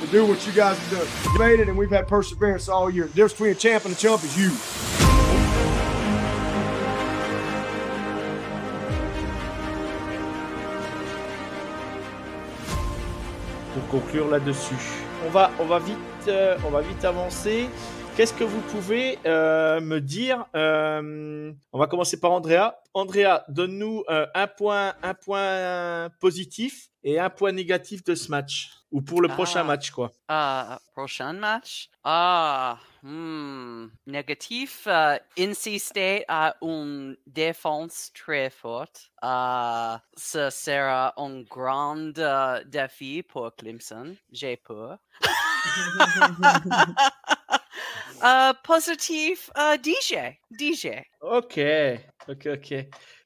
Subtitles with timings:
[0.00, 1.32] to do what you guys have done.
[1.32, 3.04] You made it, and we've had perseverance all year.
[3.06, 4.50] The difference between a champ and a chump is you.
[13.74, 14.74] Pour conclure là-dessus,
[15.26, 17.68] on va, on va vite, euh, on va vite avancer.
[18.16, 22.74] Qu'est-ce que vous pouvez euh, me dire euh, On va commencer par Andrea.
[22.94, 28.70] Andrea, donne-nous euh, un point, un point positif et un point négatif de ce match
[28.96, 29.64] ou pour le prochain Ah.
[29.64, 30.10] match, quoi.
[30.26, 31.90] Ah, prochain match?
[32.02, 34.86] Ah, hmm, négatif.
[34.86, 39.10] euh, NC State a une défense très forte.
[39.20, 44.16] Ah, ce sera un grand euh, défi pour Clemson.
[44.32, 44.96] J'ai peur.
[48.24, 50.16] Euh, positif, euh, DJ.
[50.50, 50.86] DJ.
[51.20, 51.60] Ok,
[52.28, 52.74] ok, ok.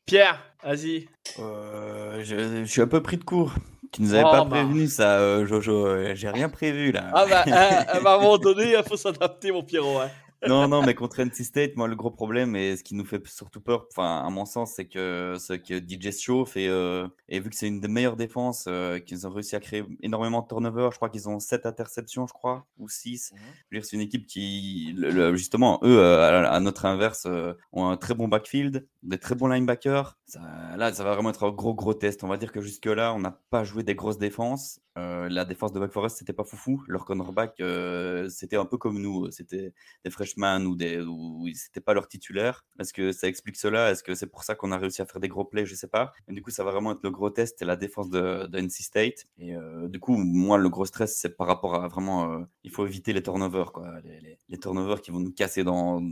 [0.05, 1.09] Pierre, vas-y.
[1.39, 3.53] Euh, je, je suis un peu pris de court.
[3.93, 4.51] Tu nous avais Oh, pas bah.
[4.51, 5.87] prévenu ça, euh, Jojo.
[5.87, 7.11] euh, J'ai rien prévu là.
[7.13, 9.99] Ah bah, à, à un moment donné, il faut s'adapter, mon Pierrot.
[10.01, 10.11] hein.
[10.47, 13.25] Non, non, mais contre NC State, moi, le gros problème et ce qui nous fait
[13.27, 17.41] surtout peur, enfin, à mon sens, c'est que, c'est que DJ chauffe et, euh, et
[17.41, 20.47] vu que c'est une des meilleures défenses, euh, qu'ils ont réussi à créer énormément de
[20.49, 23.33] turnovers, je crois qu'ils ont 7 interceptions, je crois, ou 6.
[23.71, 26.87] Je veux dire, c'est une équipe qui, le- le- justement, eux, euh, à, à notre
[26.87, 30.17] inverse, euh, ont un très bon backfield, des très bons linebackers.
[30.27, 30.41] Ça-
[30.77, 32.25] là, ça va vraiment être un gros, gros test.
[32.25, 34.81] On va dire que jusque-là, on n'a pas joué des grosses défenses.
[35.01, 36.83] Euh, la défense de Wake Forest, c'était pas foufou.
[36.87, 39.31] Leur cornerback, euh, c'était un peu comme nous.
[39.31, 39.73] C'était
[40.05, 42.65] des freshmen ou des ou c'était pas leur titulaire.
[42.79, 43.91] Est-ce que ça explique cela?
[43.91, 45.67] Est-ce que c'est pour ça qu'on a réussi à faire des gros plays?
[45.67, 46.13] Je sais pas.
[46.29, 48.83] Et du coup, ça va vraiment être le gros test, c'est la défense de, NC
[48.83, 49.27] State.
[49.39, 52.71] Et euh, du coup, moi, le gros stress, c'est par rapport à vraiment, euh, il
[52.71, 54.01] faut éviter les turnovers, quoi.
[54.49, 56.03] Les, turnovers qui vont nous casser dans.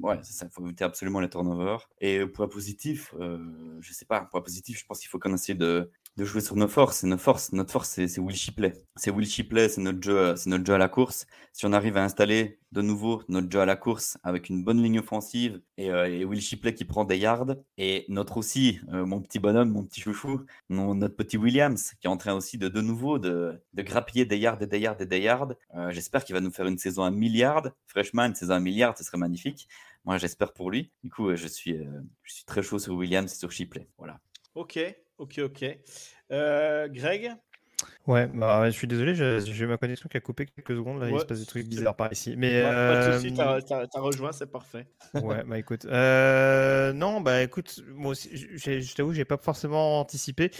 [0.00, 0.46] Ouais, ça.
[0.46, 1.88] Il faut éviter absolument les turnovers.
[2.00, 3.38] Et euh, point positif, euh,
[3.80, 4.20] je sais pas.
[4.30, 7.04] Point positif, je pense qu'il faut qu'on essaie de de jouer sur nos forces.
[7.04, 8.72] Et nos forces, notre force, c'est Will Shipley.
[8.96, 11.26] C'est Will Shipley, c'est notre jeu, c'est notre jeu à la course.
[11.52, 14.82] Si on arrive à installer de nouveau notre jeu à la course avec une bonne
[14.82, 19.22] ligne offensive et, euh, Will Shipley qui prend des yards et notre aussi, euh, mon
[19.22, 22.80] petit bonhomme, mon petit chouchou, notre petit Williams qui est en train aussi de de
[22.80, 25.54] nouveau de, de grappiller des yards et des yards et des yards.
[25.74, 27.70] Euh, j'espère qu'il va nous faire une saison à milliard.
[27.86, 29.68] Freshman, une saison à milliard, ce serait magnifique.
[30.04, 30.90] Moi, j'espère pour lui.
[31.02, 33.88] Du coup, euh, je suis, euh, je suis très chaud sur Williams et sur Shipley.
[33.98, 34.20] Voilà.
[34.54, 34.78] Ok,
[35.18, 35.64] ok, ok.
[36.32, 37.32] Euh, Greg?
[38.06, 41.00] Ouais, bah, je suis désolé, j'ai ma connexion qui a coupé quelques secondes.
[41.00, 42.34] Là, il se passe des trucs bizarres par ici.
[42.36, 44.86] Mais Pas de euh, t'as rejoint, c'est parfait.
[45.14, 50.50] Ouais, bah écoute, euh, non, bah écoute, moi aussi, je t'avoue, j'ai pas forcément anticipé.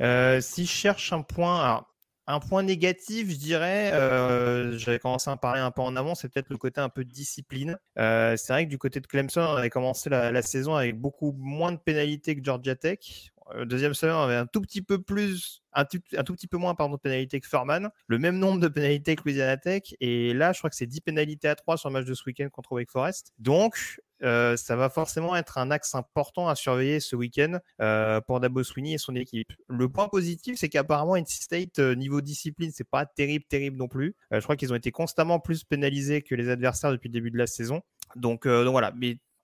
[0.00, 1.88] Si je cherche un point, alors,
[2.28, 6.14] un point négatif, je dirais, euh, j'avais commencé à en parler un peu en amont,
[6.14, 7.78] c'est peut-être le côté un peu discipline.
[7.98, 11.00] Euh, c'est vrai que du côté de Clemson, on avait commencé la, la saison avec
[11.00, 13.32] beaucoup moins de pénalités que Georgia Tech.
[13.64, 16.96] Deuxième semaine, on avait un tout petit peu plus, un tout, petit peu moins de
[16.96, 20.70] pénalités que Furman, le même nombre de pénalités que Louisiana Tech, et là, je crois
[20.70, 23.32] que c'est 10 pénalités à 3 sur le match de ce week-end contre Wake Forest.
[23.38, 28.40] Donc, euh, ça va forcément être un axe important à surveiller ce week-end euh, pour
[28.40, 29.52] Dabo Sweeney et son équipe.
[29.68, 33.88] Le point positif, c'est qu'apparemment NC State euh, niveau discipline, c'est pas terrible, terrible non
[33.88, 34.16] plus.
[34.30, 37.38] Je crois qu'ils ont été constamment plus pénalisés que les adversaires depuis le début de
[37.38, 37.82] la saison.
[38.16, 38.92] Donc, voilà,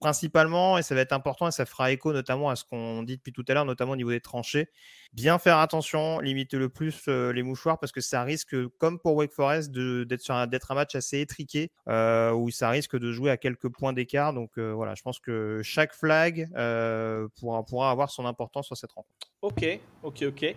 [0.00, 3.16] principalement, et ça va être important, et ça fera écho notamment à ce qu'on dit
[3.16, 4.68] depuis tout à l'heure, notamment au niveau des tranchées,
[5.12, 9.14] bien faire attention, limiter le plus euh, les mouchoirs, parce que ça risque, comme pour
[9.14, 13.68] Wake Forest, d'être un, match assez étriqué, euh, où ça risque de jouer à quelques
[13.68, 14.34] points d'écart.
[14.34, 18.76] Donc euh, voilà, je pense que chaque flag euh, pourra, pourra avoir son importance sur
[18.76, 19.28] cette rencontre.
[19.42, 20.54] Ok, ok, ok.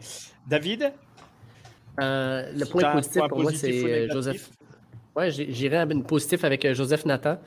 [0.48, 0.94] David?
[2.00, 4.10] Euh, le Si point positif point pour moi, c'est?
[4.10, 4.50] Joseph.
[5.16, 7.42] Ouais, j'irai à une positif avec Joseph Nata.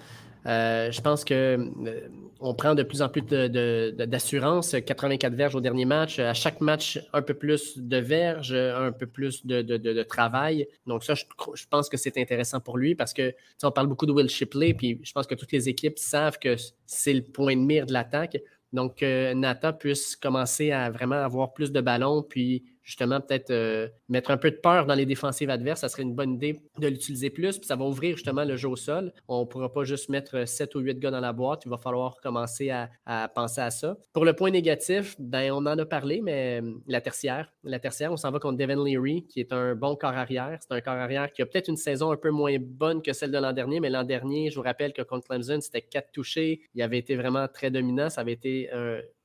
[0.47, 2.09] Euh, je pense que euh,
[2.41, 4.75] on prend de plus en plus d'assurance.
[4.85, 6.19] 84 verges au dernier match.
[6.19, 10.67] À chaque match, un peu plus de verges, un peu plus de, travail.
[10.87, 11.25] Donc ça, je,
[11.69, 14.99] pense que c'est intéressant pour lui parce que on parle beaucoup de Will Shipley, puis
[15.03, 18.39] je pense que toutes les équipes savent que c'est le point de mire de l'attaque.
[18.73, 23.89] Donc, euh, Nata puisse commencer à vraiment avoir plus de ballons, puis justement peut-être euh,
[24.09, 26.89] mettre un peu de peur dans les défensives adverses, ça serait une bonne idée de
[26.89, 27.57] l'utiliser plus.
[27.57, 29.13] Puis ça va ouvrir justement le jeu au sol.
[29.29, 31.63] On ne pourra pas juste mettre 7 ou 8 gars dans la boîte.
[31.65, 33.97] Il va falloir commencer à, penser à ça.
[34.13, 37.53] Pour le point négatif, ben, on en a parlé, mais la tertiaire.
[37.63, 40.59] La tertiaire, on s'en va contre Devin Leary, qui est un bon corps arrière.
[40.61, 43.31] C'est un corps arrière qui a peut-être une saison un peu moins bonne que celle
[43.31, 46.63] de l'an dernier, mais l'an dernier, je vous rappelle que contre Clemson, c'était quatre touchés.
[46.75, 48.11] Il avait été vraiment très dominant.
[48.11, 48.69] Ça avait été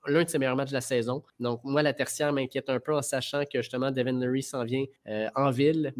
[0.07, 1.23] l'un de ses meilleurs matchs de la saison.
[1.39, 4.85] Donc, moi, la tertiaire m'inquiète un peu en sachant que justement, Devin Lurie s'en vient
[5.07, 5.93] euh, en ville,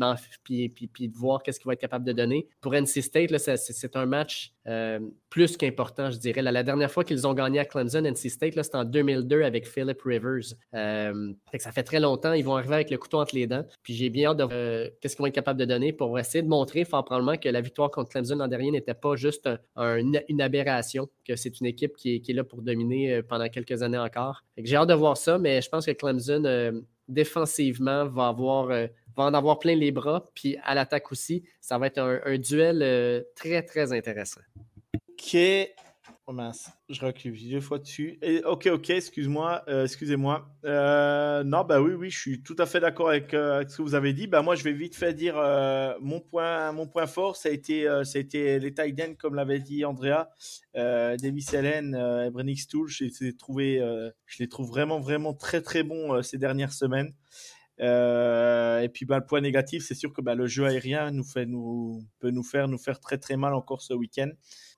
[0.44, 2.48] puis, puis, de voir qu'est-ce qu'il va être capable de donner.
[2.62, 5.00] Pour NC State, c'est un match euh,
[5.30, 6.42] plus qu'important, je dirais.
[6.42, 10.02] la dernière fois qu'ils ont gagné à Clemson, NC State, c'était en 2002 avec Philip
[10.02, 10.54] Rivers.
[10.74, 12.34] Euh, ça fait très longtemps.
[12.34, 13.66] Ils vont arriver avec le couteau entre les dents.
[13.84, 16.42] Puis j'ai bien hâte de voir qu'est-ce qu'ils vont être capables de donner pour essayer
[16.42, 20.42] de montrer fort probablement que la victoire contre Clemson l'an dernier n'était pas juste une
[20.42, 24.44] aberration, que c'est une équipe qui est là pour dominer pendant quelques années encore.
[24.58, 26.72] J'ai hâte de voir ça, mais je pense que Clemson, euh,
[27.08, 30.30] défensivement, va, avoir, euh, en avoir plein les bras.
[30.34, 34.42] Puis à l'attaque aussi, ça va être un, duel euh, très, très intéressant.
[36.28, 38.20] Oh mince, je recule deux fois dessus.
[38.46, 40.50] Ok, ok, excuse-moi, euh, excusez-moi.
[40.66, 43.84] Euh, non, bah oui, oui, je suis tout à fait d'accord avec, euh, ce que
[43.84, 44.26] vous avez dit.
[44.26, 45.36] Bah moi, je vais vite fait dire
[46.02, 49.60] mon point, mon point fort, ça a été, ça a été les tight comme l'avait
[49.60, 50.32] dit Andrea,
[50.74, 52.88] Davis Allen, et Brennick Stool.
[52.88, 53.78] Je les trouvé,
[54.26, 57.14] je les trouve vraiment, vraiment très, très bons ces dernières semaines.
[57.78, 61.46] et puis bah, le point négatif, c'est sûr que bah, le jeu aérien nous fait,
[61.46, 64.32] nous, peut nous faire, nous faire très très mal encore ce week-end.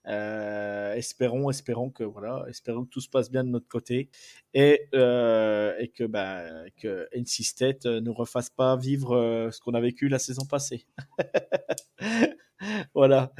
[0.07, 4.09] Euh, espérons, espérons que voilà, espérons que tout se passe bien de notre côté
[4.53, 6.43] et, euh, que bah,
[6.77, 10.85] que NC State euh, ne refasse pas vivre ce qu'on a vécu la saison passée.
[12.93, 13.33] voilà.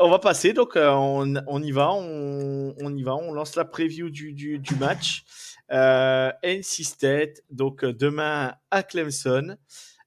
[0.00, 3.64] on va passer donc on, on, y va, on, on, y va, on lance la
[3.64, 5.24] preview du, du, du match.
[5.70, 9.56] NC State donc demain à Clemson.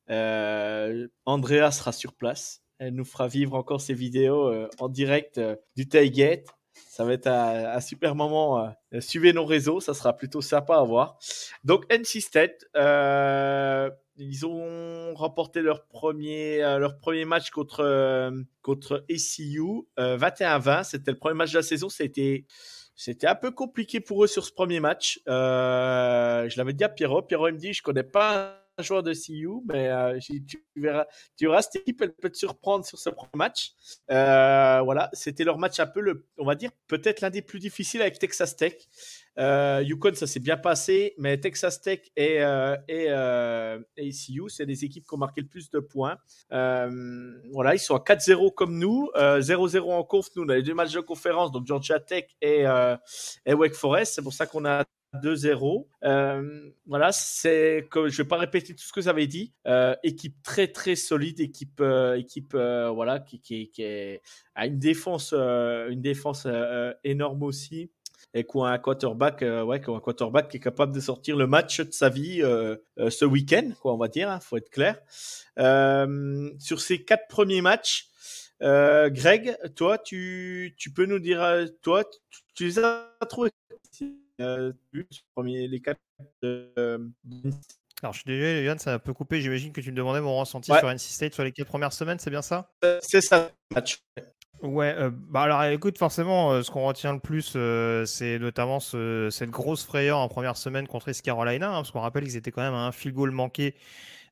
[0.08, 2.62] Andrea sera sur place.
[2.82, 6.48] Elle nous fera vivre encore ces vidéos euh, en direct euh, du tailgate.
[6.74, 8.74] Ça va être un, super moment.
[8.92, 11.20] Euh, suivez nos réseaux, ça sera plutôt sympa à voir.
[11.64, 12.66] Donc NC State,
[14.18, 18.34] ils ont remporté leur premier, leur premier match contre,
[18.64, 20.84] contre ECU, 21-20.
[20.84, 21.88] C'était le premier match de la saison.
[21.88, 22.46] C'était
[22.96, 25.20] c'était un peu compliqué pour eux sur ce premier match.
[25.28, 27.22] je l'avais dit à Pierrot.
[27.22, 31.06] Pierrot me dit, je connais pas joueur de CU, mais euh, tu, verras,
[31.38, 33.74] tu verras, cette équipe, elle peut te surprendre sur ce premier match.
[34.10, 37.60] Euh, voilà, c'était leur match un peu, le, on va dire, peut-être l'un des plus
[37.60, 38.74] difficiles avec Texas Tech.
[39.40, 42.38] Euh, Yukon, ça s'est bien passé, mais Texas Tech et,
[42.88, 43.06] et,
[43.98, 46.18] et CU, c'est des équipes qui ont marqué le plus de points.
[46.50, 50.28] voilà, ils sont à 4-0 comme nous, 0-0 en conf.
[50.36, 52.66] Nous, on a les deux matchs de conférence, donc Georgia Tech et,
[53.46, 54.16] et Wake Forest.
[54.16, 54.84] C'est pour ça qu'on a
[55.16, 55.88] 2-0.
[56.04, 59.54] Euh, voilà, c'est que je vais pas répéter tout ce que j'avais dit.
[59.68, 63.72] Euh, équipe très très solide, équipe euh, équipe voilà qui,
[64.56, 66.48] a une défense une défense
[67.04, 67.92] énorme aussi
[68.34, 71.48] et qui a un quarterback ouais qui un quarterback qui est capable de sortir le
[71.48, 74.98] match de sa vie ce week-end quoi on va dire, hein, faut être clair.
[76.60, 78.08] sur ces quatre premiers matchs.
[78.62, 83.50] Greg, toi, tu, tu peux nous dire, toi, tu, tu les as trouvés?
[84.40, 84.74] Euh,
[85.44, 86.00] les quatre.
[86.44, 86.98] Euh,
[88.02, 89.42] Alors, je suis désolé, Yann, ça a un peu coupé.
[89.42, 92.20] J'imagine que tu me demandais mon ressenti sur NC State sur les quatre premières semaines,
[92.20, 92.72] c'est bien ça?
[92.84, 94.04] Euh, C'est ça, match.
[94.62, 97.58] Ouais, bah alors écoute, forcément, ce qu'on retient le plus,
[98.06, 102.24] c'est notamment cette grosse frayeur en première semaine contre East Carolina, hein, parce qu'on rappelle
[102.26, 103.76] qu'ils étaient quand même à un field goal manqué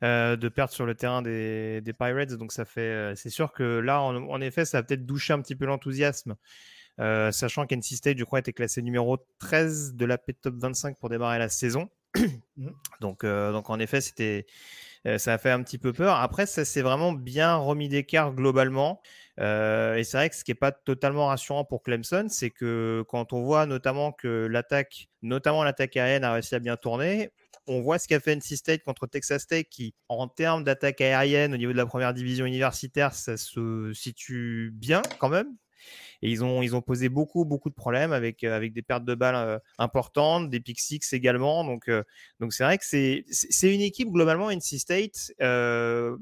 [0.03, 4.39] de perdre sur le terrain des, Pirates, donc ça fait, c'est sûr que là, en,
[4.39, 6.35] effet, ça a peut-être douché un petit peu l'enthousiasme
[6.99, 10.97] euh, sachant qu'NC State, je crois, était classé numéro 13 de la P Top 25
[10.97, 11.89] pour démarrer la saison.
[12.57, 12.69] Mmh.
[13.01, 14.45] donc, euh, donc, en effet, c'était,
[15.07, 16.15] euh, ça a fait un petit peu peur.
[16.15, 19.01] Après, ça s'est vraiment bien remis d'écart globalement.
[19.37, 23.31] et c'est vrai que ce qui n'est pas totalement rassurant pour Clemson, c'est que quand
[23.31, 27.31] on voit notamment que l'attaque, notamment l'attaque aérienne, a réussi à bien tourner,
[27.67, 31.53] on voit ce qu'a fait NC State contre Texas Tech, qui, en termes d'attaque aérienne
[31.53, 35.55] au niveau de la première division universitaire, ça se situe bien quand même.
[36.21, 39.59] Et ils ont, posé beaucoup, beaucoup de problèmes avec, euh, des pertes de balles euh,
[39.77, 41.63] importantes, des pick six également.
[41.63, 42.03] Donc, euh,
[42.49, 43.25] c'est vrai que c'est,
[43.63, 45.33] une équipe globalement, NC State,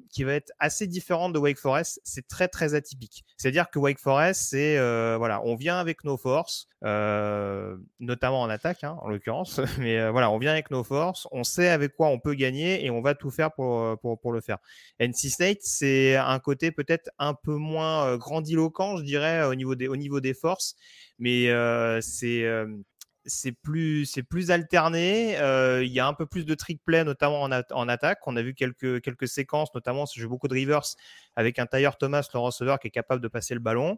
[0.10, 2.00] qui va être assez différente de Wake Forest.
[2.04, 3.26] C'est très, très atypique.
[3.38, 9.60] C'est-à-dire que Wake Forest, on vient avec nos forces, notamment en attaque, hein, en l'occurrence.
[9.80, 12.90] Mais voilà, on vient avec nos forces, on sait avec quoi on peut gagner et
[12.90, 14.58] on va tout faire pour, pour, pour le faire.
[15.00, 19.88] NC State, c'est un côté peut-être un peu moins grandiloquent, je dirais, au niveau des,
[19.88, 20.76] au niveau des forces,
[21.20, 21.48] mais
[22.02, 22.46] c'est
[23.28, 25.38] c'est plus, c'est plus alterné.
[25.38, 28.20] Euh, il y a un peu plus de trick play, notamment en, attaque.
[28.26, 30.84] On a vu quelques, quelques séquences, notamment j'ai beaucoup de rivers
[31.36, 33.98] avec un Tyler Thomas, le receveur, qui est capable de passer le ballon.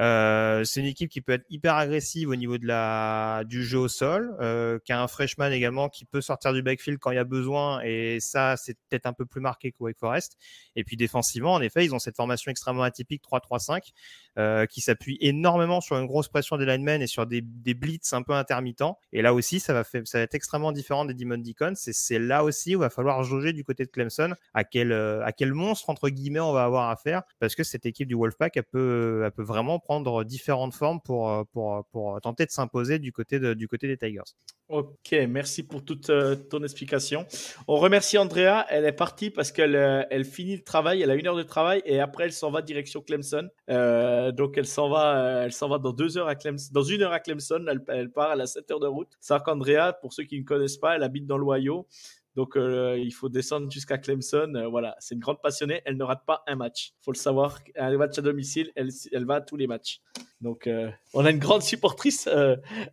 [0.00, 3.78] Euh, c'est une équipe qui peut être hyper agressive au niveau de la, du jeu
[3.78, 7.16] au sol, euh, qui a un freshman également qui peut sortir du backfield quand il
[7.16, 10.36] y a besoin, et ça, c'est peut-être un peu plus marqué que Wake Forest.
[10.76, 13.92] Et puis défensivement, en effet, ils ont cette formation extrêmement atypique 3-3-5,
[14.38, 18.12] euh, qui s'appuie énormément sur une grosse pression des linemen et sur des, des blitz
[18.14, 18.98] un peu intermittents.
[19.12, 21.74] Et là aussi, ça va, faire, ça va être extrêmement différent des Demon Deacons.
[21.74, 25.22] C'est là aussi où il va falloir jauger du côté de Clemson à quel, euh,
[25.24, 28.56] à quel monstre, entre guillemets, on va avoir affaire, parce que cette équipe du Wolfpack,
[28.56, 32.98] elle peut, elle peut vraiment prendre différentes formes pour, euh, pour, pour tenter de s'imposer
[32.98, 34.20] du, côté du côté des Tigers.
[34.68, 37.26] Ok, merci pour toute euh, ton explication.
[37.68, 38.64] On remercie Andrea.
[38.70, 41.02] Elle est partie parce qu'elle euh, elle finit le travail.
[41.02, 43.48] Elle a une heure de travail et après elle s'en va direction Clemson.
[43.68, 47.12] donc elle s'en va, elle s'en va dans deux heures à Clemson, dans une heure
[47.12, 47.64] à Clemson.
[47.88, 49.10] Elle, part, elle a sept heures de route.
[49.20, 51.86] C'est qu'Andrea, pour ceux qui ne connaissent pas, elle habite dans l'Ohio.
[52.34, 54.52] Donc, euh, il faut descendre jusqu'à Clemson.
[54.54, 55.82] Euh, voilà, c'est une grande passionnée.
[55.84, 56.92] Elle ne rate pas un match.
[57.02, 57.58] Faut le savoir.
[57.76, 60.00] Un match à domicile, elle, elle va à tous les matchs.
[60.40, 62.28] Donc, euh, on a une grande supportrice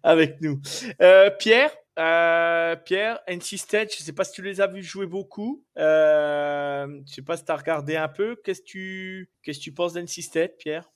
[0.03, 0.61] avec nous.
[1.39, 1.71] Pierre,
[2.85, 5.63] Pierre, NC State, je ne sais pas si tu les as vus jouer beaucoup.
[5.75, 8.35] je ne sais pas si tu as regardé un peu.
[8.43, 10.89] Qu'est-ce que tu, qu'est-ce que tu penses d'NC State, Pierre?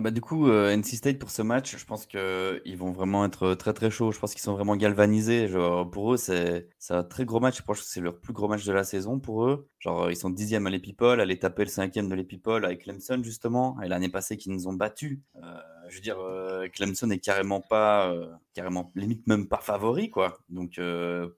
[0.00, 3.54] Bah, du coup, euh, NC State pour ce match, je pense qu'ils vont vraiment être
[3.54, 4.12] très très chauds.
[4.12, 5.48] Je pense qu'ils sont vraiment galvanisés.
[5.48, 7.56] Genre, pour eux, c'est un très gros match.
[7.58, 9.68] Je pense que c'est leur plus gros match de la saison pour eux.
[9.80, 13.80] Genre, ils sont dixième à l'Epipole, aller taper le cinquième de l'Epipole avec Clemson justement.
[13.82, 15.18] Et l'année passée, qu'ils nous ont battus.
[15.42, 18.14] Euh, je veux dire, euh, Clemson est carrément pas,
[18.54, 20.38] carrément limite même pas favori quoi.
[20.50, 20.80] Donc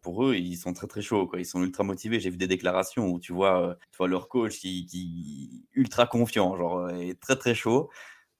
[0.02, 1.30] pour eux, ils sont très très chauds.
[1.38, 2.20] Ils sont ultra motivés.
[2.20, 6.54] J'ai vu des déclarations où tu vois, tu vois leur coach qui, qui ultra confiant,
[6.58, 7.88] genre, est très très chaud.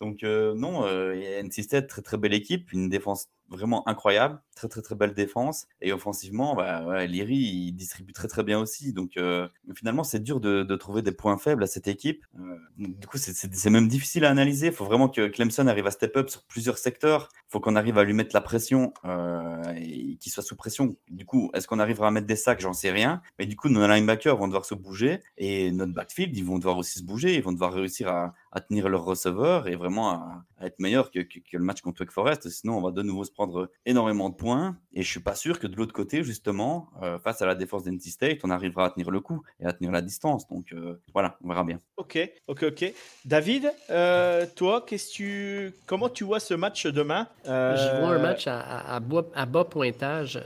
[0.03, 4.69] Donc euh, non, euh, NC State, très très belle équipe, une défense vraiment incroyable, très
[4.69, 5.67] très très belle défense.
[5.81, 8.93] Et offensivement, bah, Liri, il distribue très très bien aussi.
[8.93, 12.25] Donc euh, finalement, c'est dur de, trouver des points faibles à cette équipe.
[12.39, 14.69] Euh, du coup, c'est même difficile à analyser.
[14.69, 17.29] Il faut vraiment que Clemson arrive à step up sur plusieurs secteurs.
[17.33, 20.97] Il faut qu'on arrive à lui mettre la pression euh, et qu'il soit sous pression.
[21.11, 22.61] Du coup, est-ce qu'on arrivera à mettre des sacs?
[22.61, 23.23] J'en sais rien.
[23.39, 26.79] Mais du coup, nos linebackers vont devoir se bouger et notre backfield, ils vont devoir
[26.79, 27.37] aussi se bouger.
[27.37, 31.11] Ils vont devoir réussir à, à tenir leur receveur et vraiment à, à être meilleur
[31.11, 32.49] que, que, que, le match contre Wake Forest.
[32.49, 34.77] Sinon, on va de nouveau se prendre énormément de points.
[34.93, 37.85] Et je suis pas sûr que de l'autre côté, justement, euh, face à la défense
[37.85, 40.47] d'NC State, on arrivera à tenir le coup et à tenir la distance.
[40.49, 41.79] Donc euh, voilà, on verra bien.
[41.97, 42.95] Ok, ok, ok.
[43.25, 47.29] David, euh, toi, qu'est-ce tu, comment tu vois ce match demain?
[47.45, 49.01] Je vois un match à, à,
[49.35, 50.41] à bas pointage.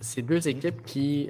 [0.00, 1.28] C'est deux équipes qui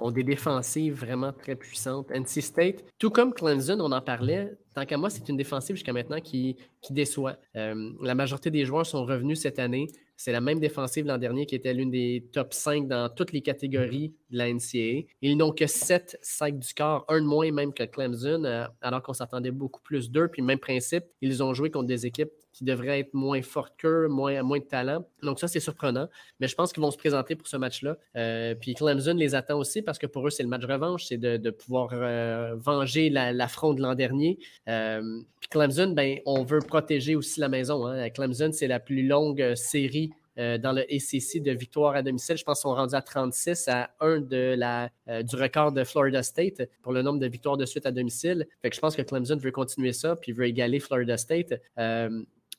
[0.00, 2.10] ont des défensives vraiment très puissantes.
[2.10, 5.92] NC State, tout comme Clemson, on en parlait, tant qu'à moi, c'est une défensive jusqu'à
[5.92, 7.36] maintenant qui, qui déçoit.
[7.54, 9.88] la majorité des joueurs sont revenus cette année.
[10.20, 13.40] C'est la même défensive l'an dernier qui était l'une des top 5 dans toutes les
[13.40, 15.06] catégories de la NCAA.
[15.22, 19.00] Ils n'ont que 7 sacs du corps, un de moins même que Clemson, euh, alors
[19.00, 20.26] qu'on s'attendait beaucoup plus d'eux.
[20.26, 24.08] Puis même principe, ils ont joué contre des équipes qui devraient être moins fortes qu'eux,
[24.08, 25.06] moins, moins de talent.
[25.22, 26.08] Donc ça, c'est surprenant.
[26.40, 27.96] Mais je pense qu'ils vont se présenter pour ce match-là.
[28.16, 31.18] Euh, puis Clemson les attend aussi parce que pour eux, c'est le match revanche, c'est
[31.18, 34.38] de, pouvoir euh, venger l'affront de l'an dernier.
[34.66, 37.86] puis Clemson, ben, on veut protéger aussi la maison.
[37.86, 38.10] Hein.
[38.10, 40.07] Clemson, c'est la plus longue série
[40.38, 42.36] euh, dans le ACC de victoire à domicile.
[42.36, 45.84] Je pense qu'ils sont rendus à 36 à 1 de la, euh, du record de
[45.84, 48.46] Florida State pour le nombre de victoires de suite à domicile.
[48.62, 51.54] Fait que je pense que Clemson veut continuer ça puis veut égaler Florida State.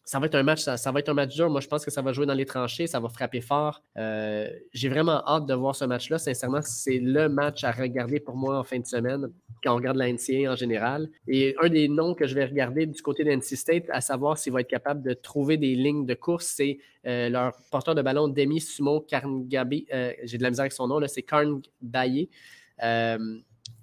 [0.09, 1.49] Euh, ça va être un match, ça, va être un match dur.
[1.49, 3.81] Moi, je pense que ça va jouer dans les tranchées, ça va frapper fort.
[3.97, 6.17] Euh, j'ai vraiment hâte de voir ce match-là.
[6.17, 9.27] Sincèrement, c'est le match à regarder pour moi en fin de semaine
[9.63, 11.09] quand on regarde la NCA en général.
[11.27, 14.37] Et un des noms que je vais regarder du côté de NC State, à savoir
[14.37, 18.01] s'il va être capable de trouver des lignes de course, c'est euh, leur porteur de
[18.01, 19.85] ballon Demi Sumo Karngabi.
[19.93, 22.29] Euh, j'ai de la misère avec son nom, c'est Karn Baye.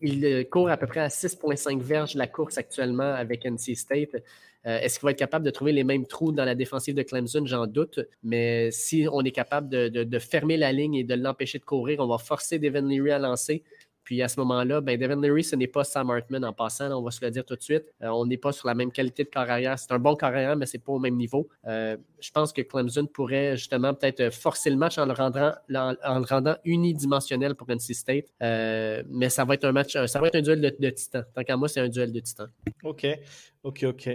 [0.03, 4.17] Il court à peu près à 6,5 verges la course actuellement avec NC State.
[4.67, 7.03] Euh, est-ce qu'il va être capable de trouver les mêmes trous dans la défensive de
[7.03, 7.47] Clemson?
[7.47, 8.01] J'en doute.
[8.25, 12.09] Mais si on est capable de, fermer la ligne et de l'empêcher de courir, on
[12.09, 13.63] va forcer Devin Leary à lancer.
[14.07, 17.03] Puis à ce moment-là, ben Devin Leary, ce n'est pas Sam Hartman en passant, on
[17.03, 17.93] va se le dire tout de suite.
[18.03, 19.77] Euh, on n'est pas sur la même qualité de carrière.
[19.79, 21.49] C'est un bon carrière, mais ce n'est pas au même niveau.
[21.67, 26.19] Euh, je pense que Clemson pourrait justement peut-être forcer le match en le rendant, en,
[26.21, 28.27] le rendant unidimensionnel pour NC State.
[28.41, 31.27] mais ça va être un match, ça va être un duel de, de titans.
[31.35, 32.49] Tant qu'à moi, c'est un duel de titans.
[32.85, 33.07] OK.
[33.67, 34.11] Ok, ok.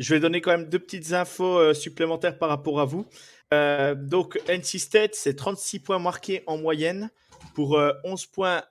[0.00, 3.06] Je vais donner quand même deux petites infos euh, supplémentaires par rapport à vous.
[3.54, 7.08] Euh, donc, NC State, c'est 36 points marqués en moyenne
[7.54, 8.62] pour 11 euh, points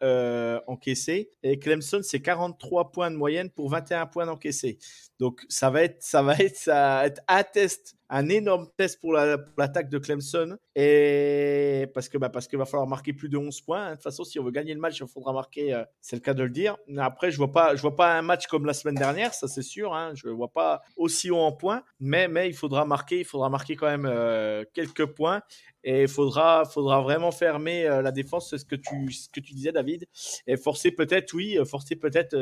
[0.67, 1.31] encaissés.
[1.43, 4.77] Et Clemson, c'est 43 points de moyenne pour 21 points encaissés.
[5.19, 8.99] Donc, ça va être, ça va être, ça va être à test un énorme test
[8.99, 10.57] pour la- pour l'attaque de Clemson.
[10.75, 13.81] Et parce que bah, parce qu'il va falloir marquer plus de 11 points.
[13.85, 13.89] hein.
[13.91, 15.73] De toute façon, si on veut gagner le match, il faudra marquer.
[15.73, 16.77] euh, c'est le cas de le dire.
[16.97, 19.61] Après, je vois pas, je vois pas un match comme la semaine dernière, ça c'est
[19.61, 19.93] sûr.
[19.93, 20.11] Hein.
[20.15, 23.75] Je vois pas aussi haut en points, mais mais il faudra marquer, il faudra marquer
[23.75, 25.41] quand même euh, quelques points.
[25.83, 29.39] Et il faudra, faudra vraiment fermer euh, la défense, c'est ce que tu, ce que
[29.39, 30.05] tu disais, David.
[30.45, 32.35] Et forcer peut-être, oui, forcer peut-être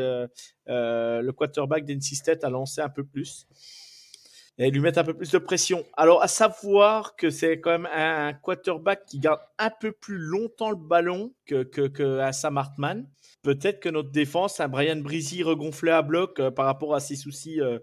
[0.67, 3.45] le quarterback d'NC State à lancer un peu plus
[4.59, 5.85] et lui mettre un peu plus de pression.
[5.95, 10.71] Alors, à savoir que c'est quand même un quarterback qui garde un peu plus longtemps
[10.71, 13.07] le ballon que, Sam Hartman.
[13.43, 17.15] Peut-être que notre défense, un Brian Breezy regonflé à bloc euh, par rapport à ses
[17.15, 17.79] soucis euh,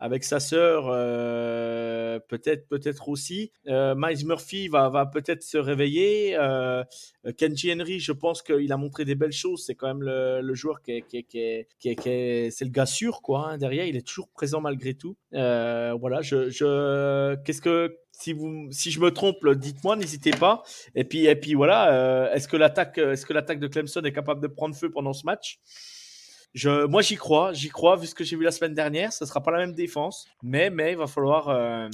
[0.00, 3.52] avec sa sœur, euh, peut-être peut-être aussi.
[3.68, 6.36] Euh, Miles Murphy va, va peut-être se réveiller.
[6.36, 6.82] Euh,
[7.38, 9.64] Kenji Henry, je pense qu'il a montré des belles choses.
[9.64, 13.22] C'est quand même le, joueur qui est, qui est- qui est- c'est le gars sûr
[13.22, 13.50] quoi.
[13.52, 13.58] hein.
[13.58, 15.16] Derrière, il est toujours présent malgré tout.
[15.32, 20.62] Voilà, je, je qu'est-ce que si vous si je me trompe, dites-moi, n'hésitez pas.
[20.94, 24.40] Et puis et puis voilà, est-ce que l'attaque est-ce que l'attaque de Clemson est capable
[24.42, 25.58] de prendre feu pendant ce match?
[26.54, 29.12] Je, moi, j'y crois, j'y crois, vu ce que j'ai vu la semaine dernière.
[29.12, 31.88] Ce sera pas la même défense, mais, mais il va falloir, euh,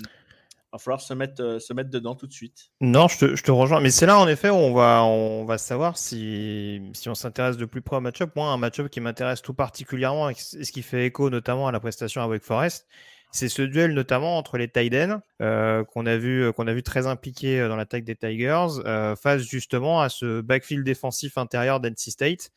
[0.70, 2.70] va falloir se mettre, euh, se mettre dedans tout de suite.
[2.82, 3.80] Non, je te, rejoins.
[3.80, 7.56] Mais c'est là, en effet, où on va, on va savoir si, si on s'intéresse
[7.56, 8.32] de plus près au match-up.
[8.36, 11.80] Moi, un match-up qui m'intéresse tout particulièrement et ce qui fait écho notamment à la
[11.80, 12.86] prestation à Wake Forest,
[13.32, 17.66] c'est ce duel notamment entre les Tiden euh, qu'on a vu a vu très impliqué
[17.68, 18.82] dans l'attaque des Tigers
[19.22, 22.50] face justement à ce backfield défensif intérieur d'NC State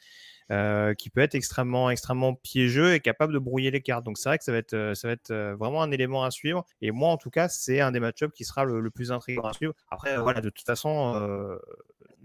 [0.53, 4.03] euh, qui peut être extrêmement extrêmement piégeux et capable de brouiller les cartes.
[4.03, 4.93] Donc c'est vrai que ça va être euh,
[5.31, 6.63] euh, vraiment un élément à suivre.
[6.81, 9.53] Et moi en tout cas c'est un des match-ups qui sera le, plus intriguant à
[9.53, 9.74] suivre.
[9.89, 11.57] Après voilà de toute façon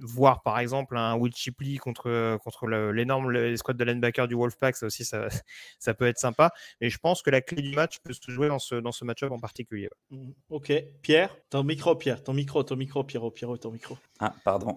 [0.01, 4.77] voir par exemple un Will Shipley contre contre le- l'énorme squad de linebacker du Wolfpack
[4.77, 5.29] ça aussi ça,
[5.79, 6.53] ça peut être sympa.
[6.81, 9.05] Mais je pense que la clé du match peut se jouer dans ce dans ce
[9.05, 9.89] match-up en particulier.
[10.11, 10.35] Mhm.
[10.51, 13.99] Ok, Pierre, ton micro, Pierre, ton micro, ton micro, Pierrot, Pierrot, ton micro.
[14.21, 14.77] Ah, pardon.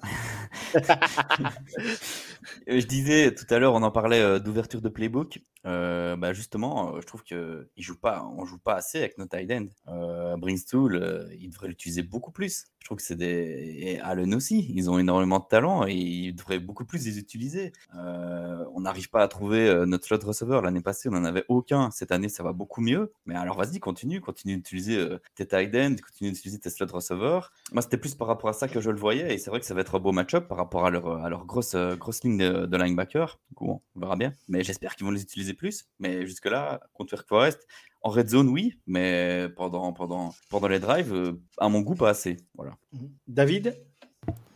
[0.75, 0.79] Euh,
[2.67, 5.39] je disais tout à l'heure, on en parlait euh, d'ouverture de playbook.
[5.67, 9.17] Euh, bah justement, euh, je trouve que il joue pas, on joue pas assez avec
[9.19, 9.67] nos tight ends.
[9.89, 12.65] Euh, Brinstool, euh, il devrait l'utiliser beaucoup plus.
[12.79, 14.71] Je trouve que c'est des et Allen aussi.
[14.73, 17.71] Ils ont de talent et ils devraient beaucoup plus les utiliser.
[17.95, 20.59] Euh, on n'arrive pas à trouver euh, notre slot receiver.
[20.63, 21.91] L'année passée, on n'en avait aucun.
[21.91, 23.11] Cette année, ça va beaucoup mieux.
[23.25, 27.51] Mais alors, vas-y, continue, continue d'utiliser euh, tes tight ends, continue d'utiliser tes slot receivers.
[27.71, 29.33] Moi, c'était plus par rapport à ça que je le voyais.
[29.33, 31.29] Et c'est vrai que ça va être un beau match-up par rapport à leur, à
[31.29, 31.75] grosse,
[32.23, 33.39] ligne de, linebacker.
[33.49, 34.33] Du coup, on verra bien.
[34.47, 35.85] Mais j'espère qu'ils vont les utiliser plus.
[35.99, 37.67] Mais jusque-là, contre Wake Forest,
[38.01, 38.79] en red zone, oui.
[38.87, 42.37] Mais pendant, pendant, pendant les drives, à mon goût, pas assez.
[42.55, 42.75] Voilà.
[42.93, 43.11] Mhm.
[43.27, 43.90] David?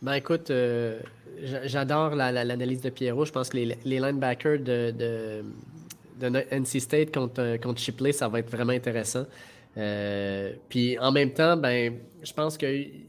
[0.02, 1.00] Ben écoute, euh,
[1.42, 3.24] j'a- j'adore la- la- l'analyse de Pierrot.
[3.24, 5.44] Je pense que les, les linebackers de, de,
[6.20, 9.26] de NC State contre, euh, contre Shipley, ça va être vraiment intéressant.
[9.76, 12.66] Euh, puis en même temps, ben, je pense que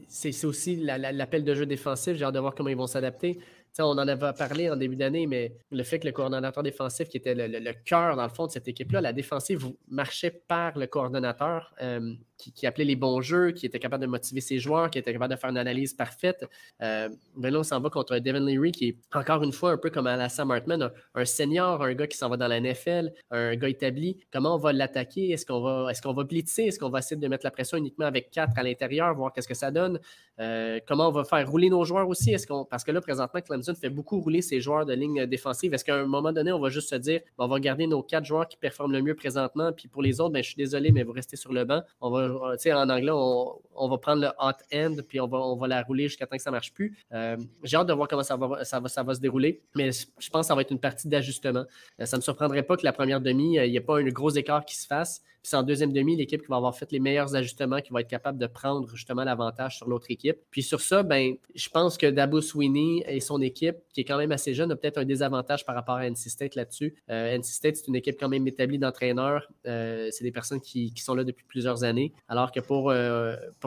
[0.08, 2.16] c'est aussi la- la- l'appel de jeu défensif.
[2.16, 3.38] J'ai hâte de voir comment ils vont s'adapter.
[3.84, 7.16] On en avait parlé en début d'année, mais le fait que le coordonnateur défensif, qui
[7.16, 11.74] était le, cœur, dans le fond, de cette équipe-là, la défensive marchait par le coordonnateur
[11.80, 15.12] euh, qui, appelait les bons jeux, qui était capable de motiver ses joueurs, qui était
[15.12, 16.44] capable de faire une analyse parfaite.
[16.82, 19.76] Euh, ben là, on s'en va contre Devin Leary qui est encore une fois un
[19.78, 22.60] peu comme à la Sam Hartman, un, senior, un gars qui s'en va dans la
[22.60, 24.18] NFL, un gars établi.
[24.32, 25.30] Comment on va l'attaquer?
[25.30, 26.66] Est-ce qu'on va, est-ce qu'on va blitzer?
[26.66, 29.48] Est-ce qu'on va essayer de mettre la pression uniquement avec quatre à l'intérieur, voir qu'est-ce
[29.48, 29.98] que ça donne?
[30.40, 32.32] Euh, comment on va faire rouler nos joueurs aussi?
[32.32, 35.74] Est-ce qu'on, parce que là, présentement, Clemson fait beaucoup rouler ses joueurs de ligne défensive.
[35.74, 38.24] Est-ce qu'à un moment donné, on va juste se dire, on va garder nos quatre
[38.24, 41.02] joueurs qui performent le mieux présentement, puis pour les autres, ben, je suis désolé, mais
[41.02, 41.82] vous restez sur le banc.
[42.00, 45.38] On va, euh, en anglais, on, on va prendre le hot end, puis on va,
[45.38, 46.96] on va la rouler jusqu'à temps que ça marche plus.
[47.12, 49.90] Euh, j'ai hâte de voir comment ça va, ça, va, ça va se dérouler, mais
[49.92, 51.64] je pense que ça va être une partie d'ajustement.
[52.00, 53.98] Euh, ça ne me surprendrait pas que la première demi, euh, il n'y ait pas
[53.98, 55.22] un gros écart qui se fasse.
[55.40, 58.00] Puis c'est en deuxième demi, l'équipe qui va avoir fait les meilleurs ajustements, qui va
[58.00, 60.36] être capable de prendre justement l'avantage sur l'autre équipe.
[60.50, 64.18] Puis sur ça, ben, je pense que Dabo Sweeney et son équipe, qui est quand
[64.18, 66.96] même assez jeune, a peut-être un désavantage par rapport à NC State là-dessus.
[67.08, 69.48] NC State, c'est une équipe quand même établie d'entraîneurs.
[69.64, 72.12] C'est des personnes qui, qui sont là depuis plusieurs années.
[72.26, 72.92] Alors que pour,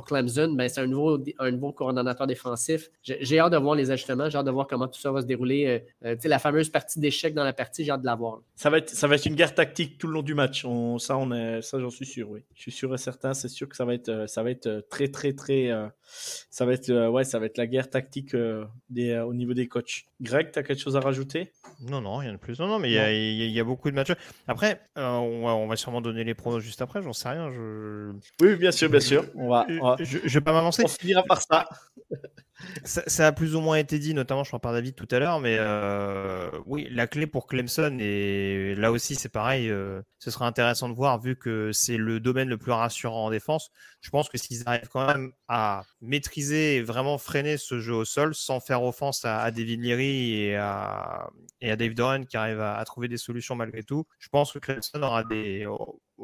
[0.01, 2.89] pour Clemson, ben, c'est un nouveau, un nouveau coordonnateur défensif.
[3.03, 5.27] J'ai hâte de voir les ajustements, j'ai hâte de voir comment tout ça va se
[5.27, 5.83] dérouler.
[6.03, 8.15] Euh, euh, tu sais, la fameuse partie d'échec dans la partie, j'ai hâte de la
[8.15, 8.39] voir.
[8.55, 10.65] ça va, être, ça va être une guerre tactique tout le long du match.
[10.65, 12.41] On, ça, on est, ça, j'en suis sûr, oui.
[12.55, 14.65] Je suis sûr et certain, c'est sûr que ça va être, euh, ça va être
[14.67, 15.69] euh, très, très, très.
[15.69, 19.25] euh, ça va être, euh, ouais, ça va être la guerre tactique euh, des, euh,
[19.25, 20.05] au niveau des coachs.
[20.19, 21.51] Greg, tu as quelque chose à rajouter?
[21.81, 22.59] Non, non, rien de plus.
[22.59, 24.11] Non, non, mais il y, a- il y a- il y a beaucoup de matchs.
[24.47, 27.51] Après, euh, on, va, on va sûrement donner les pronos juste après, j'en sais rien.
[27.51, 28.11] Je,
[28.41, 29.25] Oui, bien sûr, bien sûr.
[29.35, 30.83] On va, on, va- je, je vais pas m'avancer.
[30.85, 31.67] on finira par ça.
[32.85, 35.19] Ça, ça a plus ou moins été dit, notamment, je crois par David tout à
[35.19, 40.31] l'heure, mais euh, oui, la clé pour Clemson, et là aussi c'est pareil, euh, ce
[40.31, 43.71] sera intéressant de voir, vu que c'est le domaine le plus rassurant en défense.
[44.01, 48.05] Je pense que s'ils arrivent quand même à maîtriser et vraiment freiner ce jeu au
[48.05, 51.29] sol, sans faire offense à, à David Leary et à,
[51.61, 54.51] et à Dave Doran qui arrivent à, à trouver des solutions malgré tout, je pense
[54.53, 55.65] que Clemson aura des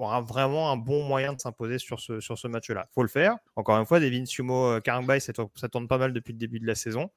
[0.04, 2.88] aura vraiment un bon moyen de s'imposer sur ce, sur ce match-là.
[2.94, 3.36] faut le faire.
[3.56, 6.68] Encore une fois, Devin Sumo, Karangbai, ça, ça tourne pas mal depuis le début de
[6.68, 7.10] la saison.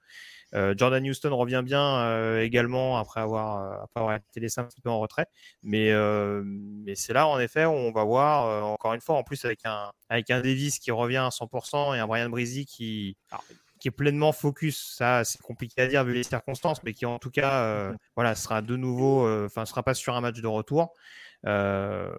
[0.55, 4.64] Euh, Jordan Houston revient bien euh, également après avoir, euh, après avoir été laissé un
[4.64, 5.27] petit peu en retrait.
[5.62, 9.16] Mais, euh, mais c'est là, en effet, où on va voir, euh, encore une fois,
[9.16, 12.66] en plus avec un, avec un Davis qui revient à 100% et un Brian Breezy
[12.66, 13.16] qui...
[13.31, 13.45] Alors,
[13.79, 17.19] qui est pleinement focus, ça c'est compliqué à dire vu les circonstances, mais qui en
[17.19, 20.93] tout cas, euh, voilà, sera de nouveau, enfin, sera pas sur un match de retour.
[21.46, 22.11] Euh,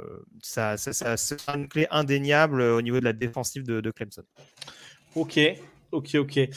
[0.42, 4.24] ça, ça, ça, sera une clé indéniable au niveau de la défensive de, de Clemson.
[5.16, 5.40] Ok,
[5.92, 6.50] ok, ok.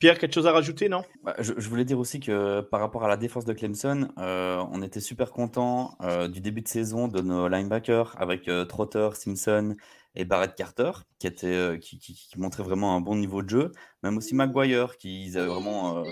[0.00, 1.04] Pierre, quelque chose à rajouter, non?
[1.22, 4.64] Bah, je, je, voulais dire aussi que par rapport à la défense de Clemson, euh,
[4.72, 9.10] on était super content euh, du début de saison de nos linebackers avec euh, Trotter,
[9.12, 9.76] Simpson
[10.14, 13.50] et Barrett Carter, qui, était, euh, qui, qui, qui, montrait vraiment un bon niveau de
[13.50, 13.72] jeu.
[14.02, 16.04] Même aussi Maguire, qui avait vraiment, euh,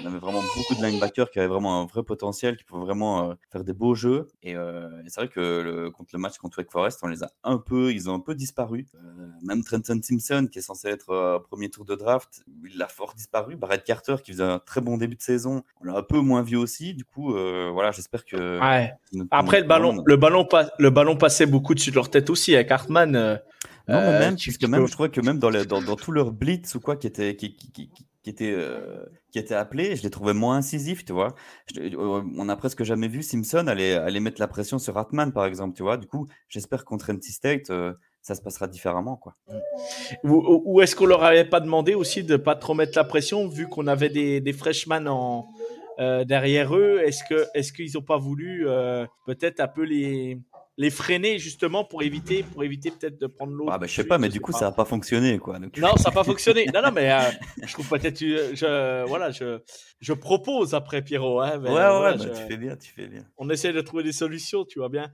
[0.00, 3.30] on avait vraiment beaucoup de linebackers qui avaient vraiment un vrai potentiel, qui pouvaient vraiment
[3.30, 4.28] euh, faire des beaux jeux.
[4.42, 7.22] Et, euh, et c'est vrai que le, contre le match contre Wake Forest, on les
[7.22, 8.86] a un peu, ils ont un peu disparu.
[8.94, 12.88] Euh, même Trenton Simpson, qui est censé être euh, premier tour de draft, il a
[12.88, 13.56] fort disparu.
[13.56, 16.42] Barrett Carter, qui faisait un très bon début de saison, on l'a un peu moins
[16.42, 16.94] vu aussi.
[16.94, 18.60] Du coup, euh, voilà, j'espère que.
[18.60, 18.92] Ouais.
[19.30, 22.70] Après, le ballon, le ballon, le ballon passait beaucoup dessus de leur tête aussi avec
[22.70, 23.16] Hartman.
[23.16, 23.36] Euh,
[23.88, 26.30] non, mais même, puisque même, je crois que même dans, les, dans, dans tout leur
[26.30, 30.02] blitz ou quoi qui était, qui, qui, qui, qui était, euh, qui était appelé, je
[30.02, 31.34] les trouvais moins incisifs, tu vois.
[31.74, 35.44] Je, on a presque jamais vu Simpson aller, aller mettre la pression sur Hartman, par
[35.46, 35.96] exemple, tu vois.
[35.96, 39.34] Du coup, j'espère contre NC State, euh, ça se passera différemment, quoi.
[40.22, 43.48] Ou, ou est-ce qu'on leur avait pas demandé aussi de pas trop mettre la pression,
[43.48, 45.48] vu qu'on avait des, des freshmen en,
[45.98, 47.00] euh, derrière eux?
[47.04, 50.38] Est-ce que, est-ce qu'ils ont pas voulu euh, peut-être un peu les
[50.78, 53.72] les freiner justement pour éviter pour éviter peut-être de prendre l'autre.
[53.72, 54.58] Ah bah, je sais pas, mais du coup pas.
[54.58, 55.58] ça a pas fonctionné quoi.
[55.58, 55.76] Donc...
[55.78, 56.66] Non, ça a pas fonctionné.
[56.72, 57.20] Non non mais euh,
[57.62, 59.60] je trouve peut-être je voilà je
[60.00, 61.40] je propose après Pierrot.
[61.40, 62.40] Hein, mais, ouais ouais, voilà, bah, je...
[62.40, 63.24] tu fais bien tu fais bien.
[63.36, 65.12] On essaie de trouver des solutions, tu vois bien.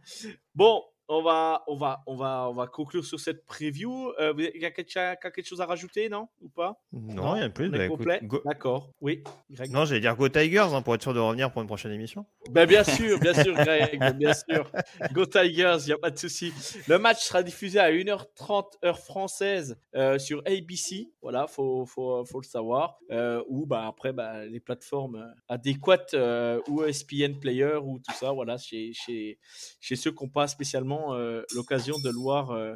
[0.54, 4.12] Bon, on va, on va, on va, on va conclure sur cette preview.
[4.18, 6.28] Il euh, y a quelque, quelque, chose à rajouter, non?
[6.42, 6.82] Ou pas?
[6.92, 7.70] Non, il y a plus.
[7.70, 8.20] Bah, complet?
[8.22, 8.42] Go...
[8.44, 8.92] D'accord.
[9.00, 9.24] Oui.
[9.50, 9.70] Greg.
[9.70, 12.26] Non, j'allais dire Go Tigers hein, pour être sûr de revenir pour une prochaine émission.
[12.50, 14.70] Ben bien sûr, bien sûr, Greg, bien sûr.
[15.12, 16.52] Go Tigers, il n'y a pas de souci.
[16.86, 21.10] Le match sera diffusé à 1h30 heure française euh, sur ABC.
[21.22, 22.98] Voilà, faut, faut, faut le savoir.
[23.10, 28.32] Euh, ou bah après, bah, les plateformes adéquates euh, ou ESPN Player ou tout ça.
[28.32, 29.38] Voilà, chez, chez,
[29.80, 32.50] chez ceux qui n'ont pas spécialement euh, l'occasion de le voir.
[32.50, 32.74] Euh,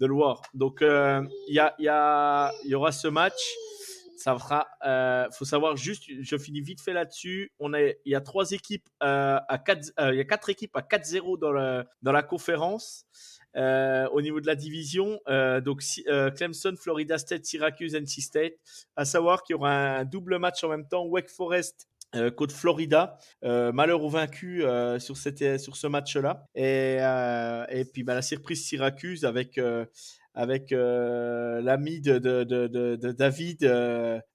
[0.00, 0.42] de le voir.
[0.54, 3.38] Donc, il euh, y, a, y, a, y aura ce match.
[4.16, 4.66] Ça fera.
[5.30, 7.52] faut savoir juste, je finis vite fait là-dessus.
[7.60, 10.80] On est, il y a trois équipes à 4 Il y a quatre équipes à
[10.80, 13.06] 4-0 dans, dans la conférence.
[13.56, 15.18] Euh, au niveau de la division.
[15.28, 18.52] Euh, donc euh, Clemson, Florida State, Syracuse, NC State.
[18.94, 21.04] À savoir qu'il y aura un double match en même temps.
[21.06, 26.46] Wake Forest euh, côte Florida, euh, malheur au vaincu euh, sur, cette, sur ce match-là.
[26.54, 26.98] Et,
[27.70, 29.60] et puis bah, la surprise Syracuse avec,
[30.34, 33.62] avec l'ami de, de, de, de, David,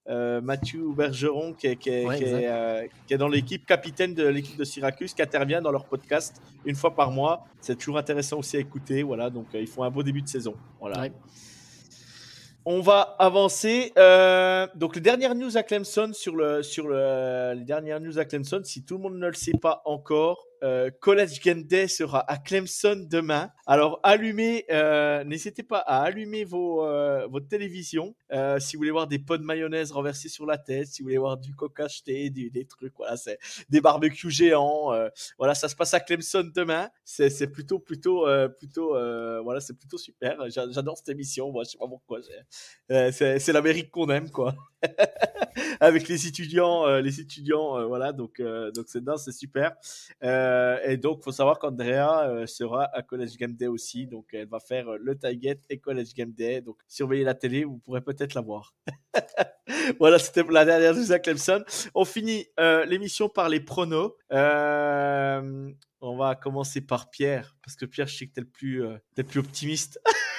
[0.06, 4.26] Mathieu Bergeron, qui est, qui est, ouais, qui est, qui est dans l'équipe, capitaine de
[4.26, 7.44] l'équipe de Syracuse, qui intervient dans leur podcast une fois par mois.
[7.60, 9.02] C'est toujours intéressant aussi à écouter.
[9.02, 10.54] Voilà, donc ils font un beau début de saison.
[10.80, 11.00] Voilà.
[11.00, 11.12] Ouais.
[12.66, 13.92] On va avancer.
[13.98, 18.24] Euh, donc, les dernières news à Clemson sur le sur le les dernières news à
[18.24, 18.62] Clemson.
[18.64, 23.06] Si tout le monde ne le sait pas encore, euh, College Game sera à Clemson
[23.08, 23.50] demain.
[23.66, 28.90] Alors allumez, euh, n'hésitez pas à allumer vos, euh, votre télévision euh, si vous voulez
[28.90, 31.84] voir des pots de mayonnaise renversés sur la tête, si vous voulez voir du coca
[31.84, 34.92] acheté, des, des trucs, voilà, c'est des barbecues géants.
[35.38, 36.88] Voilà, ça se passe à Clemson demain.
[37.04, 38.26] C'est, c'est plutôt, plutôt,
[38.58, 38.90] plutôt,
[39.42, 40.38] voilà, c'est plutôt super.
[40.48, 41.50] J'adore cette émission.
[41.50, 42.20] Moi, je sais pas pourquoi.
[42.88, 44.54] c'est, c'est l'Amérique qu'on aime, quoi.
[45.84, 48.12] Avec les étudiants, les étudiants, voilà.
[48.12, 49.72] Donc, donc c'est c'est super.
[50.22, 54.06] Euh, et donc, faut savoir qu'Andrea euh, sera à College Game Day aussi.
[54.06, 56.60] Donc, elle va faire euh, le Target et College Game Day.
[56.60, 58.74] Donc, surveillez la télé, vous pourrez peut-être la voir.
[59.98, 61.62] voilà, c'était la dernière news à Clemson.
[61.94, 64.12] On finit euh, l'émission par les pronos.
[64.32, 65.70] Euh,
[66.00, 68.82] on va commencer par Pierre, parce que Pierre, je sais que t'es le plus,
[69.14, 69.98] t'es le plus optimiste.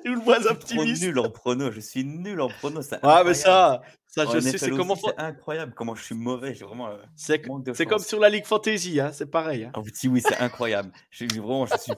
[0.04, 1.02] Je le vois optimiste.
[1.02, 2.80] nul en prono, je suis nul en prono.
[3.02, 4.96] Ah, mais ça, ça je sais, c'est comment.
[4.96, 6.54] C'est incroyable comment je suis mauvais.
[6.54, 6.90] J'ai vraiment.
[7.16, 7.40] C'est
[7.86, 9.64] comme sur la Ligue Fantasy, hein, c'est pareil.
[9.64, 9.72] Hein.
[9.76, 10.92] Oh, si, oui, c'est incroyable.
[11.10, 11.92] je, vraiment, je suis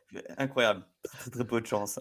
[0.38, 0.84] incroyable.
[1.02, 2.00] Très, très peu de chance.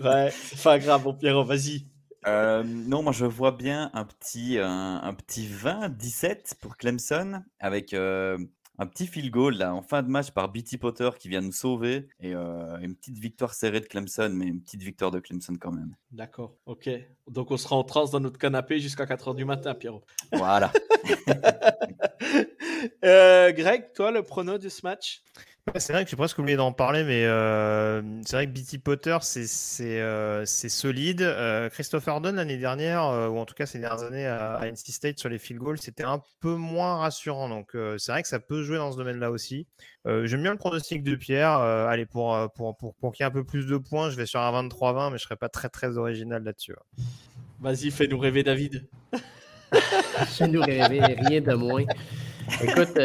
[0.00, 1.86] ouais, c'est pas grave, bon, Pierrot, vas-y.
[2.26, 7.94] Euh, non, moi je vois bien un petit, un, un petit 20-17 pour Clemson avec
[7.94, 8.36] euh,
[8.78, 11.52] un petit field goal là, en fin de match par BT Potter qui vient nous
[11.52, 15.54] sauver et euh, une petite victoire serrée de Clemson, mais une petite victoire de Clemson
[15.60, 15.94] quand même.
[16.12, 16.88] D'accord, ok.
[17.28, 20.04] Donc on sera en transe dans notre canapé jusqu'à 4h du matin, Pierrot.
[20.32, 20.72] Voilà.
[23.04, 25.22] Euh, Greg, toi, le prono de ce match?
[25.76, 29.16] C'est vrai que j'ai presque oublié d'en parler, mais euh, c'est vrai que BT Potter,
[29.20, 31.22] c'est euh, solide.
[31.22, 34.66] Euh, Christopher Dunn, l'année dernière, euh, ou en tout cas ces dernières années à, à
[34.66, 37.48] NC State sur les field goals, c'était un peu moins rassurant.
[37.48, 39.66] Donc euh, c'est vrai que ça peut jouer dans ce domaine-là aussi.
[40.06, 41.58] Euh, J'aime bien le pronostic de Pierre.
[41.58, 44.16] Euh, allez, pour, pour, pour, pour qu'il y ait un peu plus de points, je
[44.16, 46.72] vais sur un 23-20, mais je serai pas très très original là-dessus.
[46.72, 47.04] ouais.
[47.60, 48.88] Vas-y, fais-nous rêver, David.
[50.38, 51.84] Je nous rêver, rien de moins.
[52.62, 52.98] Écoute,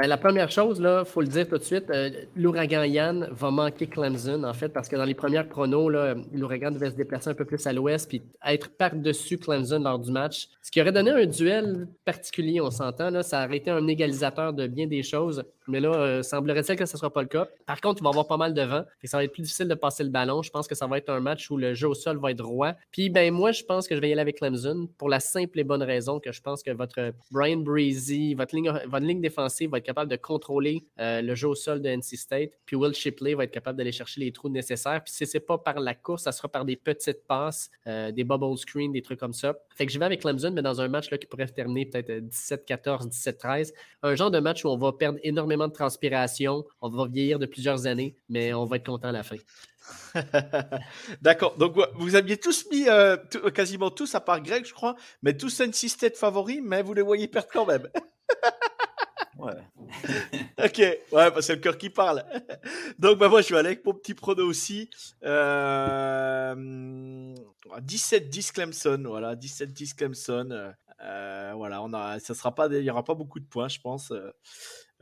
[0.00, 3.50] ben, la première chose, il faut le dire tout de suite, euh, l'ouragan Yann va
[3.50, 5.90] manquer Clemson, en fait, parce que dans les premières pronos,
[6.32, 10.10] l'ouragan devait se déplacer un peu plus à l'ouest puis être par-dessus Clemson lors du
[10.10, 10.48] match.
[10.62, 13.22] Ce qui aurait donné un duel particulier, on s'entend.
[13.22, 15.44] Ça aurait été un égalisateur de bien des choses.
[15.70, 17.48] Mais là, euh, semblerait-il que ce ne sera pas le cas.
[17.66, 18.84] Par contre, il va avoir pas mal de vent.
[19.02, 20.42] Et ça va être plus difficile de passer le ballon.
[20.42, 22.44] Je pense que ça va être un match où le jeu au sol va être
[22.44, 22.74] roi.
[22.90, 25.58] Puis, ben, moi, je pense que je vais y aller avec Clemson pour la simple
[25.58, 29.70] et bonne raison que je pense que votre Brian Breezy, votre ligne, votre ligne défensive
[29.70, 32.50] va être capable de contrôler euh, le jeu au sol de NC State.
[32.66, 35.02] Puis Will Shipley va être capable d'aller chercher les trous nécessaires.
[35.04, 38.10] Puis si ce n'est pas par la course, ça sera par des petites passes, euh,
[38.10, 39.54] des bubble screens, des trucs comme ça.
[39.74, 42.10] Fait que je vais avec Clemson, mais dans un match là, qui pourrait terminer peut-être
[42.10, 43.72] 17-14, 17-13.
[44.02, 47.46] Un genre de match où on va perdre énormément de transpiration, on va vieillir de
[47.46, 49.36] plusieurs années, mais on va être content à la fin.
[51.22, 51.56] D'accord.
[51.56, 55.36] Donc vous aviez tous mis, euh, tout- quasiment tous, à part Greg, je crois, mais
[55.36, 57.88] tous NC State favoris, mais vous les voyez perdre quand même.
[59.38, 59.54] Ouais.
[60.64, 62.22] ok, ouais, bah, c'est le cœur qui parle.
[62.98, 64.90] Donc, bah, moi, je vais aller avec mon petit prono aussi.
[65.24, 66.54] Euh,
[67.80, 70.48] 17-10 Clemson, voilà, 17-10 Clemson.
[70.50, 70.70] euh,
[71.02, 73.80] euh, voilà, on a, ça sera pas, il y aura pas beaucoup de points, je
[73.80, 74.12] pense.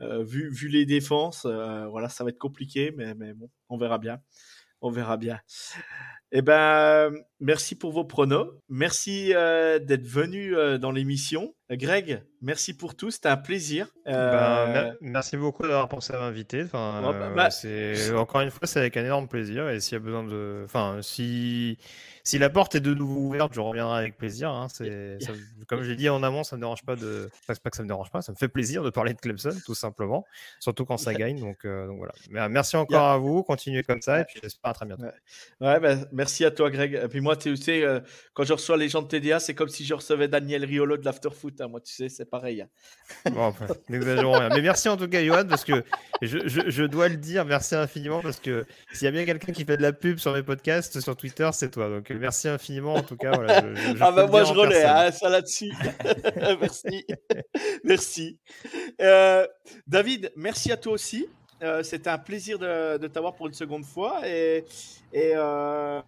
[0.01, 3.77] Euh, vu, vu les défenses, euh, voilà, ça va être compliqué, mais, mais bon, on
[3.77, 4.21] verra bien.
[4.81, 5.39] On verra bien.
[6.31, 8.47] Eh ben, merci pour vos pronos.
[8.69, 11.53] Merci euh, d'être venu euh, dans l'émission.
[11.71, 13.11] Greg, merci pour tout.
[13.11, 13.87] C'était un plaisir.
[14.05, 16.63] Ben, Euh, mer- merci beaucoup d'avoir pensé à m'inviter.
[16.63, 19.69] Enfin, bah, euh, bah, c'est encore une fois, c'est avec un énorme plaisir.
[19.69, 21.77] Et s'il y a besoin de, enfin, si
[22.23, 24.49] si la porte est de nouveau ouverte, je reviendrai avec plaisir.
[24.51, 24.67] hein.
[24.71, 25.31] C'est, ça-
[25.67, 27.83] comme je l'ai dit en amont, ça me dérange pas de, enfin, pas que ça
[27.83, 30.25] me dérange pas, ça me fait plaisir de parler de Clemson, tout simplement.
[30.59, 31.39] Surtout quand ça gagne.
[31.39, 32.13] Donc, euh, donc voilà.
[32.31, 33.43] Mais, merci encore à vous.
[33.43, 34.21] Continuez comme ça.
[34.21, 35.05] Et puis j'espère à très bientôt.
[35.61, 36.99] Ouais, ben, merci à toi, Greg.
[37.03, 37.99] Et puis moi, tu sais, euh,
[38.33, 41.05] quand je reçois les gens de TDA, c'est comme si je recevais Daniel Riolo de
[41.05, 41.58] l'Afterfoot.
[41.61, 41.67] Hein.
[41.67, 42.61] Moi, tu sais, c'est pareil.
[42.61, 42.67] hein.
[43.31, 44.49] Bon, enfin, n'exagérons rien.
[44.49, 45.83] Mais merci en tout cas, Johan, parce que
[46.21, 49.51] je, je- je dois le dire, merci infiniment, parce que s'il y a bien quelqu'un
[49.53, 51.89] qui fait de la pub sur mes podcasts, sur Twitter, c'est toi.
[51.89, 53.31] Donc merci infiniment, en tout cas.
[53.31, 55.71] Voilà, je, ah ben le moi, je relais, hein, ça là-dessus.
[56.61, 57.05] merci.
[57.83, 58.39] merci.
[59.01, 59.47] Euh,
[59.87, 61.27] David, merci à toi aussi.
[61.61, 64.21] Euh, C'était un plaisir de, de t'avoir pour une seconde fois.
[64.27, 64.63] Et,
[65.13, 66.01] et, euh,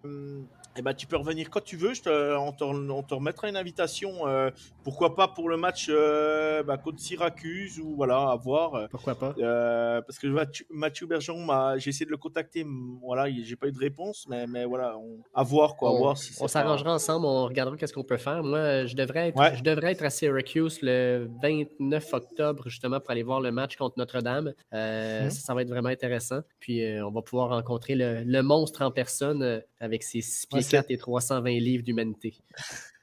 [0.76, 1.92] et ben, tu peux revenir quand tu veux.
[1.92, 4.26] Je te, on, te, on te remettra une invitation.
[4.26, 4.50] euh,
[4.84, 8.88] pourquoi pas pour le match euh, bah, contre Syracuse ou voilà, à voir.
[8.90, 9.34] Pourquoi pas?
[9.38, 12.66] Euh, parce que Mathieu, Mathieu Bergeron, m'a- j'ai essayé de le contacter,
[13.02, 15.92] voilà, il- j'ai pas eu de réponse, mais, mais voilà, on, à voir quoi, à
[15.92, 18.42] on, voir si on pas- s'arrangera ensemble, on regardera qu'est-ce qu'on peut faire.
[18.42, 19.54] Moi, je devrais, être, Ouais.
[19.56, 23.98] je devrais être à Syracuse le 29 octobre, justement, pour aller voir le match contre
[23.98, 24.52] Notre-Dame.
[24.72, 25.30] Euh, Mhm.
[25.42, 26.40] Ça, va être vraiment intéressant.
[26.60, 30.46] Puis, euh, on va pouvoir rencontrer le, le monstre en personne euh, avec ses 6
[30.46, 32.34] pieds Ouais, c'est- 4 et 320 livres d'humanité.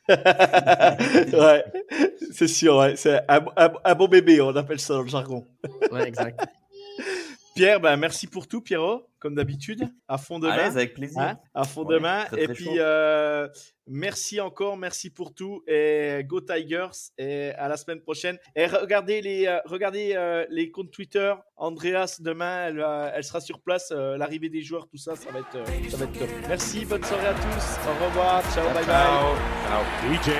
[0.09, 1.63] ouais,
[2.31, 5.45] c'est sûr, ouais, c'est un, un- un bon bébé, on appelle ça dans le jargon.
[5.91, 6.39] Ouais, exact.
[7.59, 10.53] Pierre, ben, merci pour tout, Pierrot, comme d'habitude, à fond de main.
[10.53, 11.19] avec plaisir.
[11.21, 12.23] Hein, à fond de Ouais, main.
[12.23, 13.49] très, et puis, euh,
[13.85, 15.61] merci encore, merci pour tout.
[15.67, 17.11] Et Go Tigers.
[17.17, 18.37] Et à la semaine prochaine.
[18.55, 21.33] Et regardez les, euh, regardez, euh, les comptes Twitter.
[21.57, 23.91] Andreas, demain, elle, elle sera sur place.
[23.91, 25.51] euh, L'arrivée des joueurs, tout ça, ça va être,
[25.91, 26.29] ça va être top.
[26.47, 27.89] Merci, bonne soirée à tous.
[27.89, 28.41] Au revoir.
[28.53, 30.15] Ciao, bye bye.
[30.15, 30.31] DJ,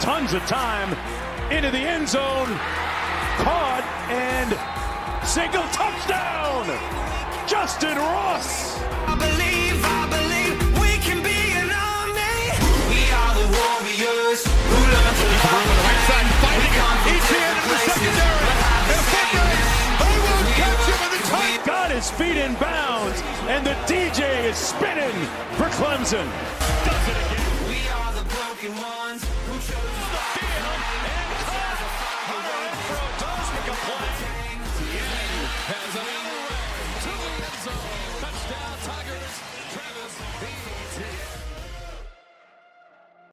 [0.00, 0.94] tons of time
[1.50, 2.54] into the end zone,
[3.38, 4.54] caught and
[5.26, 6.66] single touchdown,
[7.46, 8.78] Justin Ross.
[9.06, 12.54] I believe, I believe we can be an army.
[12.90, 15.66] We are the warriors who learn to love.
[15.66, 16.78] the right side, fighting it.
[16.78, 18.44] Come from Etienne different in the secondary.
[18.46, 19.36] but the And a foot same.
[19.36, 19.74] race.
[20.00, 21.60] They will catch him in the tight.
[21.66, 23.18] Got his feet in bounds,
[23.50, 25.16] and the DJ is spinning
[25.58, 26.26] for Clemson.
[26.86, 27.50] Does it again.
[27.66, 30.38] We are the broken ones who chose to stop.
[32.30, 34.45] Hunter Renfro does make a play.
[35.66, 36.45] Has a